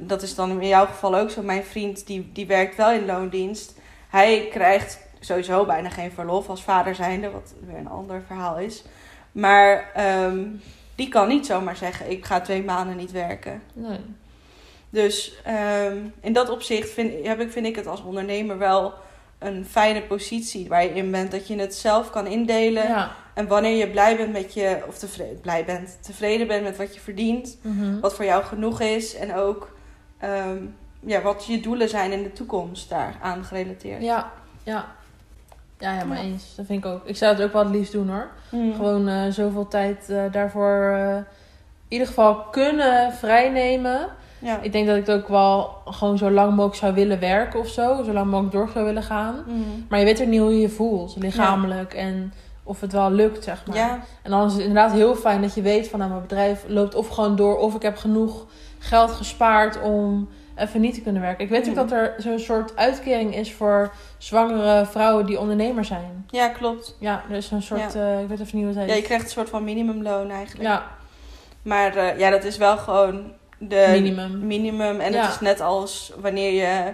dat 0.00 0.22
is 0.22 0.34
dan 0.34 0.60
in 0.60 0.68
jouw 0.68 0.86
geval 0.86 1.16
ook 1.16 1.30
zo. 1.30 1.42
Mijn 1.42 1.64
vriend 1.64 2.06
die, 2.06 2.30
die 2.32 2.46
werkt 2.46 2.76
wel 2.76 2.90
in 2.90 3.06
loondienst. 3.06 3.74
Hij 4.08 4.48
krijgt 4.50 4.98
sowieso 5.20 5.64
bijna 5.64 5.88
geen 5.88 6.12
verlof 6.12 6.48
als 6.48 6.62
vader 6.62 6.94
zijnde, 6.94 7.30
wat 7.30 7.54
weer 7.66 7.78
een 7.78 7.88
ander 7.88 8.22
verhaal 8.26 8.58
is. 8.58 8.84
Maar 9.32 9.90
ehm, 9.94 10.44
die 10.94 11.08
kan 11.08 11.28
niet 11.28 11.46
zomaar 11.46 11.76
zeggen, 11.76 12.10
ik 12.10 12.24
ga 12.24 12.40
twee 12.40 12.64
maanden 12.64 12.96
niet 12.96 13.12
werken. 13.12 13.62
Nee. 13.72 13.98
Dus 14.90 15.34
ehm, 15.44 15.96
in 16.20 16.32
dat 16.32 16.50
opzicht 16.50 16.90
vind, 16.90 17.26
heb 17.26 17.40
ik, 17.40 17.52
vind 17.52 17.66
ik 17.66 17.76
het 17.76 17.86
als 17.86 18.02
ondernemer 18.02 18.58
wel 18.58 18.94
een 19.38 19.66
fijne 19.66 20.02
positie 20.02 20.68
waar 20.68 20.82
je 20.82 20.94
in 20.94 21.10
bent. 21.10 21.30
Dat 21.30 21.48
je 21.48 21.58
het 21.58 21.74
zelf 21.74 22.10
kan 22.10 22.26
indelen. 22.26 22.88
Ja. 22.88 23.16
En 23.38 23.46
wanneer 23.46 23.76
je 23.76 23.90
blij 23.90 24.16
bent 24.16 24.32
met 24.32 24.54
je, 24.54 24.78
of 24.88 24.98
tevreden, 24.98 25.40
blij 25.40 25.64
bent, 25.64 25.98
tevreden 26.00 26.46
bent 26.46 26.62
met 26.62 26.76
wat 26.76 26.94
je 26.94 27.00
verdient, 27.00 27.56
Mhm. 27.62 28.00
wat 28.00 28.14
voor 28.14 28.24
jou 28.24 28.44
genoeg 28.44 28.80
is 28.80 29.16
en 29.16 29.34
ook 29.34 29.76
ehm, 30.18 30.56
ja, 31.00 31.22
wat 31.22 31.44
je 31.46 31.60
doelen 31.60 31.88
zijn 31.88 32.12
in 32.12 32.22
de 32.22 32.32
toekomst 32.32 32.88
daaraan 32.88 33.44
gerelateerd. 33.44 34.02
Ja, 34.02 34.30
ja. 34.62 34.86
Ja, 35.78 35.92
ja, 35.94 36.04
maar 36.04 36.16
Ja. 36.16 36.22
eens. 36.22 36.54
Dat 36.56 36.66
vind 36.66 36.84
ik 36.84 36.90
ook. 36.90 37.00
Ik 37.04 37.16
zou 37.16 37.34
het 37.34 37.42
ook 37.44 37.52
wel 37.52 37.62
het 37.64 37.72
liefst 37.74 37.92
doen 37.92 38.08
hoor. 38.08 38.28
Mm. 38.50 38.74
Gewoon 38.74 39.08
eh, 39.08 39.28
zoveel 39.30 39.68
tijd 39.68 40.08
eh, 40.10 40.22
daarvoor 40.32 40.90
eh, 40.92 41.16
in 41.16 41.24
ieder 41.88 42.06
geval 42.06 42.34
kunnen 42.50 43.12
vrijnemen. 43.12 44.08
Ja. 44.38 44.60
Ik 44.60 44.72
denk 44.72 44.86
dat 44.86 44.96
ik 44.96 45.06
het 45.06 45.16
ook 45.16 45.28
wel 45.28 45.70
gewoon 45.84 46.18
zo 46.18 46.30
lang 46.30 46.50
mogelijk 46.50 46.74
zou 46.76 46.94
willen 46.94 47.20
werken 47.20 47.60
of 47.60 47.68
zo. 47.68 48.02
Zo 48.02 48.12
lang 48.12 48.26
mogelijk 48.30 48.52
door 48.54 48.68
zou 48.72 48.84
willen 48.84 49.02
gaan. 49.02 49.44
Mm. 49.46 49.86
Maar 49.88 49.98
je 49.98 50.04
weet 50.04 50.20
er 50.20 50.26
niet 50.26 50.40
hoe 50.40 50.52
je 50.54 50.60
je 50.60 50.68
voelt, 50.68 51.16
lichamelijk. 51.18 51.94
En 51.94 52.32
of 52.68 52.80
het 52.80 52.92
wel 52.92 53.10
lukt, 53.10 53.44
zeg 53.44 53.66
maar. 53.66 53.76
Ja, 53.76 54.00
En 54.22 54.30
dan 54.30 54.46
is 54.46 54.52
het 54.52 54.60
inderdaad 54.62 54.92
heel 54.92 55.14
fijn 55.14 55.42
dat 55.42 55.54
je 55.54 55.62
weet 55.62 55.88
van 55.88 55.98
nou, 55.98 56.10
mijn 56.10 56.22
bedrijf 56.22 56.64
loopt 56.66 56.94
of 56.94 57.08
gewoon 57.08 57.36
door. 57.36 57.56
Of 57.58 57.74
ik 57.74 57.82
heb 57.82 57.96
genoeg 57.96 58.46
geld 58.78 59.10
gespaard 59.10 59.80
om 59.82 60.28
even 60.56 60.80
niet 60.80 60.94
te 60.94 61.00
kunnen 61.02 61.22
werken. 61.22 61.44
Ik 61.44 61.50
weet 61.50 61.68
ook 61.68 61.74
Mhm. 61.74 61.86
dat 61.88 61.92
er 61.92 62.14
zo'n 62.18 62.38
soort 62.38 62.76
uitkering 62.76 63.34
is 63.36 63.52
voor 63.54 63.92
zwangere 64.18 64.86
vrouwen 64.86 65.26
die 65.26 65.38
ondernemer 65.40 65.84
zijn. 65.84 66.26
ja, 66.30 66.48
klopt. 66.48 66.96
Ja, 67.00 67.22
er 67.30 67.36
is 67.36 67.48
zo'n 67.48 67.62
soort, 67.62 67.94
eh, 67.94 68.20
ik 68.20 68.28
weet 68.28 68.40
even 68.40 68.56
niet 68.58 68.66
hoe 68.66 68.74
het 68.76 68.86
Ja, 68.86 68.92
heet. 68.92 68.96
je 69.00 69.06
krijgt 69.06 69.24
een 69.24 69.30
soort 69.30 69.48
van 69.48 69.64
minimumloon 69.64 70.30
eigenlijk. 70.30 70.68
Ja, 70.68 70.86
Maar 71.62 71.96
eh, 71.96 72.18
ja, 72.18 72.30
dat 72.30 72.44
is 72.44 72.56
wel 72.56 72.76
gewoon 72.76 73.32
de 73.58 73.88
minimum. 73.90 74.46
minimum. 74.46 75.00
En 75.00 75.12
Ja. 75.12 75.22
het 75.22 75.30
is 75.30 75.40
net 75.40 75.60
als 75.60 76.12
wanneer 76.20 76.52
je 76.52 76.92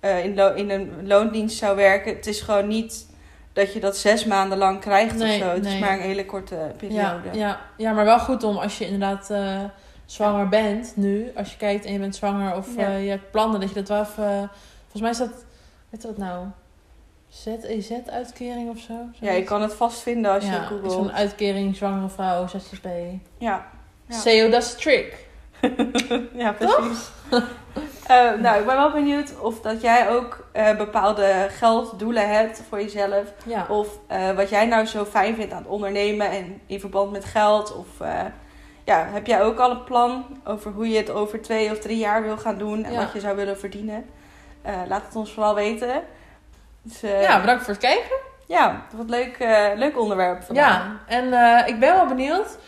eh, 0.00 0.24
in, 0.24 0.34
lo- 0.34 0.54
in 0.54 0.70
een 0.70 0.90
loondienst 1.06 1.58
zou 1.58 1.76
werken. 1.76 2.14
Het 2.14 2.26
is 2.26 2.40
gewoon 2.40 2.68
niet 2.68 3.06
dat 3.52 3.72
je 3.72 3.80
dat 3.80 3.96
zes 3.96 4.24
maanden 4.24 4.58
lang 4.58 4.80
krijgt 4.80 5.16
Nee, 5.16 5.38
of 5.40 5.44
zo. 5.46 5.52
Het 5.52 5.62
nee. 5.62 5.74
is 5.74 5.80
maar 5.80 5.92
een 5.92 6.00
hele 6.00 6.24
korte 6.26 6.72
periode. 6.76 7.28
ja, 7.32 7.60
ja, 7.76 7.92
maar 7.92 8.04
wel 8.04 8.18
goed 8.18 8.42
om 8.44 8.56
als 8.56 8.78
je 8.78 8.84
inderdaad 8.84 9.30
eh, 9.30 9.60
zwanger 10.06 10.48
bent 10.48 10.92
nu. 10.96 11.30
Als 11.36 11.50
je 11.50 11.56
kijkt 11.56 11.84
en 11.84 11.92
je 11.92 11.98
bent 11.98 12.16
zwanger 12.16 12.56
of 12.56 12.76
Ja. 12.76 12.86
eh, 12.86 13.04
je 13.04 13.10
hebt 13.10 13.30
plannen, 13.30 13.60
dat 13.60 13.68
je 13.68 13.74
dat 13.74 13.88
wel 13.88 14.00
even... 14.00 14.50
volgens 14.80 15.00
mij 15.02 15.10
is 15.10 15.18
dat, 15.18 15.44
weet 15.90 16.02
je 16.02 16.08
wat 16.08 16.16
nou? 16.18 16.46
ZEZ-uitkering 17.28 18.70
of 18.70 18.78
zo? 18.78 18.94
Ja, 19.20 19.32
je 19.32 19.42
kan 19.44 19.62
het 19.62 19.74
vast 19.74 20.00
vinden 20.02 20.32
als 20.32 20.44
je 20.44 20.52
googelt. 20.52 20.92
zo'n 20.92 21.12
uitkering 21.12 21.76
zwangere 21.76 22.08
vrouw, 22.08 22.46
ZZP. 22.46 22.86
Ja. 23.38 23.66
Ja. 24.08 24.18
SEO, 24.18 24.48
dat 24.50 24.62
is 24.62 24.74
trick. 24.74 25.26
ja, 26.42 26.52
precies. 26.52 27.08
Eh, 28.06 28.32
nou, 28.38 28.58
ik 28.60 28.66
ben 28.66 28.76
wel 28.76 28.90
benieuwd 28.92 29.38
of 29.40 29.60
dat 29.60 29.80
jij 29.82 30.10
ook 30.10 30.46
eh, 30.52 30.76
bepaalde 30.76 31.46
gelddoelen 31.50 32.28
hebt 32.34 32.62
voor 32.68 32.80
jezelf. 32.80 33.32
Ja. 33.44 33.66
Of 33.68 33.88
eh, 34.06 34.30
wat 34.30 34.50
jij 34.50 34.66
nou 34.66 34.84
zo 34.86 35.04
fijn 35.04 35.34
vindt 35.34 35.52
aan 35.52 35.58
het 35.62 35.70
ondernemen 35.70 36.30
en 36.30 36.60
in 36.66 36.80
verband 36.80 37.12
met 37.12 37.24
geld. 37.24 37.76
Of 37.76 38.00
eh, 38.00 38.20
ja, 38.84 39.06
heb 39.12 39.26
jij 39.26 39.42
ook 39.42 39.58
al 39.58 39.70
een 39.70 39.84
plan 39.84 40.24
over 40.44 40.70
hoe 40.72 40.88
je 40.88 40.96
het 40.96 41.10
over 41.10 41.42
twee 41.42 41.70
of 41.70 41.78
drie 41.78 41.98
jaar 41.98 42.22
wil 42.22 42.36
gaan 42.36 42.58
doen 42.58 42.84
en 42.84 42.92
Ja. 42.92 42.98
wat 42.98 43.12
je 43.12 43.20
zou 43.20 43.36
willen 43.36 43.58
verdienen? 43.58 44.04
Laat 44.88 45.02
het 45.06 45.16
ons 45.16 45.32
vooral 45.32 45.54
weten. 45.54 46.02
Dus, 46.82 47.00
ja, 47.00 47.40
bedankt 47.40 47.62
voor 47.64 47.72
het 47.72 47.82
kijken. 47.82 48.16
ja, 48.46 48.82
wat 48.92 49.10
leuk, 49.10 49.36
leuk 49.76 49.98
onderwerp 50.00 50.42
vandaag. 50.42 50.84
Ja, 50.84 51.00
en 51.06 51.24
ik 51.66 51.80
ben 51.80 51.94
wel 51.94 52.06
benieuwd. 52.06 52.58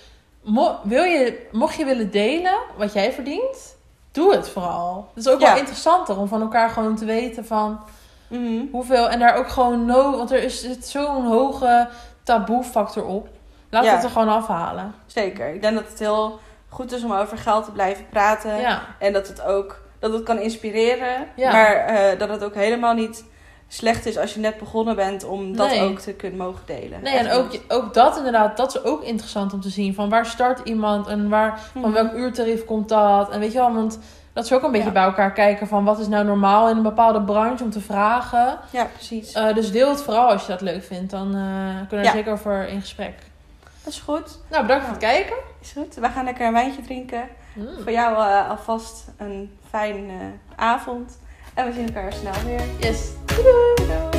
Mo- 0.42 0.78
wil 0.82 1.02
je, 1.02 1.46
mocht 1.52 1.74
je 1.76 1.84
willen 1.84 2.10
delen 2.10 2.54
wat 2.76 2.92
jij 2.92 3.12
verdient, 3.12 3.76
doe 4.14 4.34
het 4.34 4.48
vooral. 4.48 5.08
Het 5.14 5.26
is 5.26 5.32
ook 5.32 5.40
Ja. 5.40 5.48
wel 5.48 5.58
interessanter 5.58 6.18
om 6.18 6.28
van 6.28 6.40
elkaar 6.40 6.70
gewoon 6.70 6.96
te 6.96 7.04
weten 7.04 7.46
van 7.46 7.80
Mhm. 8.28 8.62
hoeveel. 8.72 9.08
En 9.08 9.18
daar 9.18 9.36
ook 9.36 9.48
gewoon 9.48 9.84
no, 9.84 10.16
want 10.16 10.30
er 10.32 10.42
is 10.42 10.60
zit 10.60 10.86
zo'n 10.86 11.26
hoge 11.26 11.88
taboe-factor 12.22 13.04
op. 13.04 13.28
Laat 13.70 13.84
Ja. 13.84 13.94
het 13.94 14.04
er 14.04 14.10
gewoon 14.10 14.28
afhalen. 14.28 14.94
Zeker. 15.06 15.54
Ik 15.54 15.62
denk 15.62 15.74
dat 15.74 15.88
het 15.88 15.98
heel 15.98 16.38
goed 16.68 16.92
is 16.92 17.04
om 17.04 17.12
over 17.12 17.38
geld 17.38 17.64
te 17.64 17.70
blijven 17.70 18.08
praten. 18.08 18.56
Ja, 18.60 18.80
En 18.98 19.12
dat 19.12 19.28
het 19.28 19.42
ook 19.42 19.82
dat 19.98 20.12
het 20.12 20.22
kan 20.22 20.38
inspireren. 20.38 21.26
Maar 21.36 21.74
eh, 21.76 22.18
dat 22.18 22.28
het 22.28 22.44
ook 22.44 22.54
helemaal 22.54 22.94
niet 22.94 23.24
slecht 23.74 24.06
is 24.06 24.18
als 24.18 24.34
je 24.34 24.40
net 24.40 24.58
begonnen 24.58 24.96
bent 24.96 25.24
om 25.24 25.56
dat 25.56 25.68
Nee. 25.70 25.82
ook 25.82 25.98
te 25.98 26.12
kunnen 26.12 26.38
mogen 26.38 26.62
delen. 26.66 27.02
nee, 27.02 27.16
en 27.16 27.30
ook, 27.30 27.46
ook 27.68 27.94
dat 27.94 28.16
inderdaad, 28.16 28.56
dat 28.56 28.74
is 28.76 28.84
ook 28.84 29.02
interessant 29.02 29.52
om 29.52 29.60
te 29.60 29.68
zien. 29.68 29.94
Van 29.94 30.08
waar 30.08 30.26
start 30.26 30.60
iemand 30.68 31.06
en 31.06 31.28
waar, 31.28 31.60
van 31.72 31.80
Mhm. 31.80 31.92
welk 31.92 32.12
uurtarief 32.12 32.64
komt 32.64 32.88
dat? 32.88 33.30
En 33.30 33.40
weet 33.40 33.52
je 33.52 33.58
wel, 33.58 33.72
want 33.74 33.98
Dat 34.34 34.46
ze 34.46 34.54
ook 34.54 34.62
een 34.62 34.70
beetje 34.70 34.86
Ja. 34.86 34.92
bij 34.92 35.02
elkaar 35.02 35.32
kijken 35.32 35.66
van 35.66 35.84
wat 35.84 35.98
is 35.98 36.08
nou 36.08 36.24
normaal 36.24 36.68
in 36.68 36.76
een 36.76 36.82
bepaalde 36.82 37.22
branche 37.22 37.64
om 37.64 37.70
te 37.70 37.80
vragen. 37.80 38.58
Ja, 38.70 38.84
precies. 38.84 39.32
Eh, 39.32 39.54
dus 39.54 39.72
deel 39.72 39.88
het 39.88 40.02
vooral 40.02 40.28
als 40.30 40.42
je 40.46 40.48
dat 40.52 40.60
leuk 40.60 40.84
vindt. 40.84 41.10
Dan 41.10 41.26
eh, 41.26 41.32
kunnen 41.32 41.88
we 41.88 41.96
er 41.96 42.04
Ja. 42.04 42.10
zeker 42.10 42.32
over 42.32 42.68
in 42.68 42.80
gesprek. 42.80 43.14
dat 43.84 43.92
is 43.92 44.00
goed. 44.00 44.38
Nou, 44.50 44.62
bedankt 44.62 44.84
voor 44.84 44.92
het 44.94 45.02
kijken. 45.02 45.36
Is 45.62 45.72
goed. 45.76 45.94
We 45.94 46.08
gaan 46.08 46.24
lekker 46.24 46.46
een 46.46 46.52
wijntje 46.52 46.82
drinken. 46.82 47.28
Mm. 47.54 47.66
Voor 47.82 47.92
jou 47.92 48.16
eh, 48.16 48.50
alvast 48.50 49.04
een 49.18 49.58
fijne 49.70 50.14
avond. 50.56 51.18
En 51.54 51.66
we 51.66 51.72
zien 51.72 51.86
elkaar 51.86 52.12
snel 52.12 52.44
weer. 52.46 52.62
Yes. 52.78 53.08
Doei! 53.26 53.74
doei. 53.76 54.13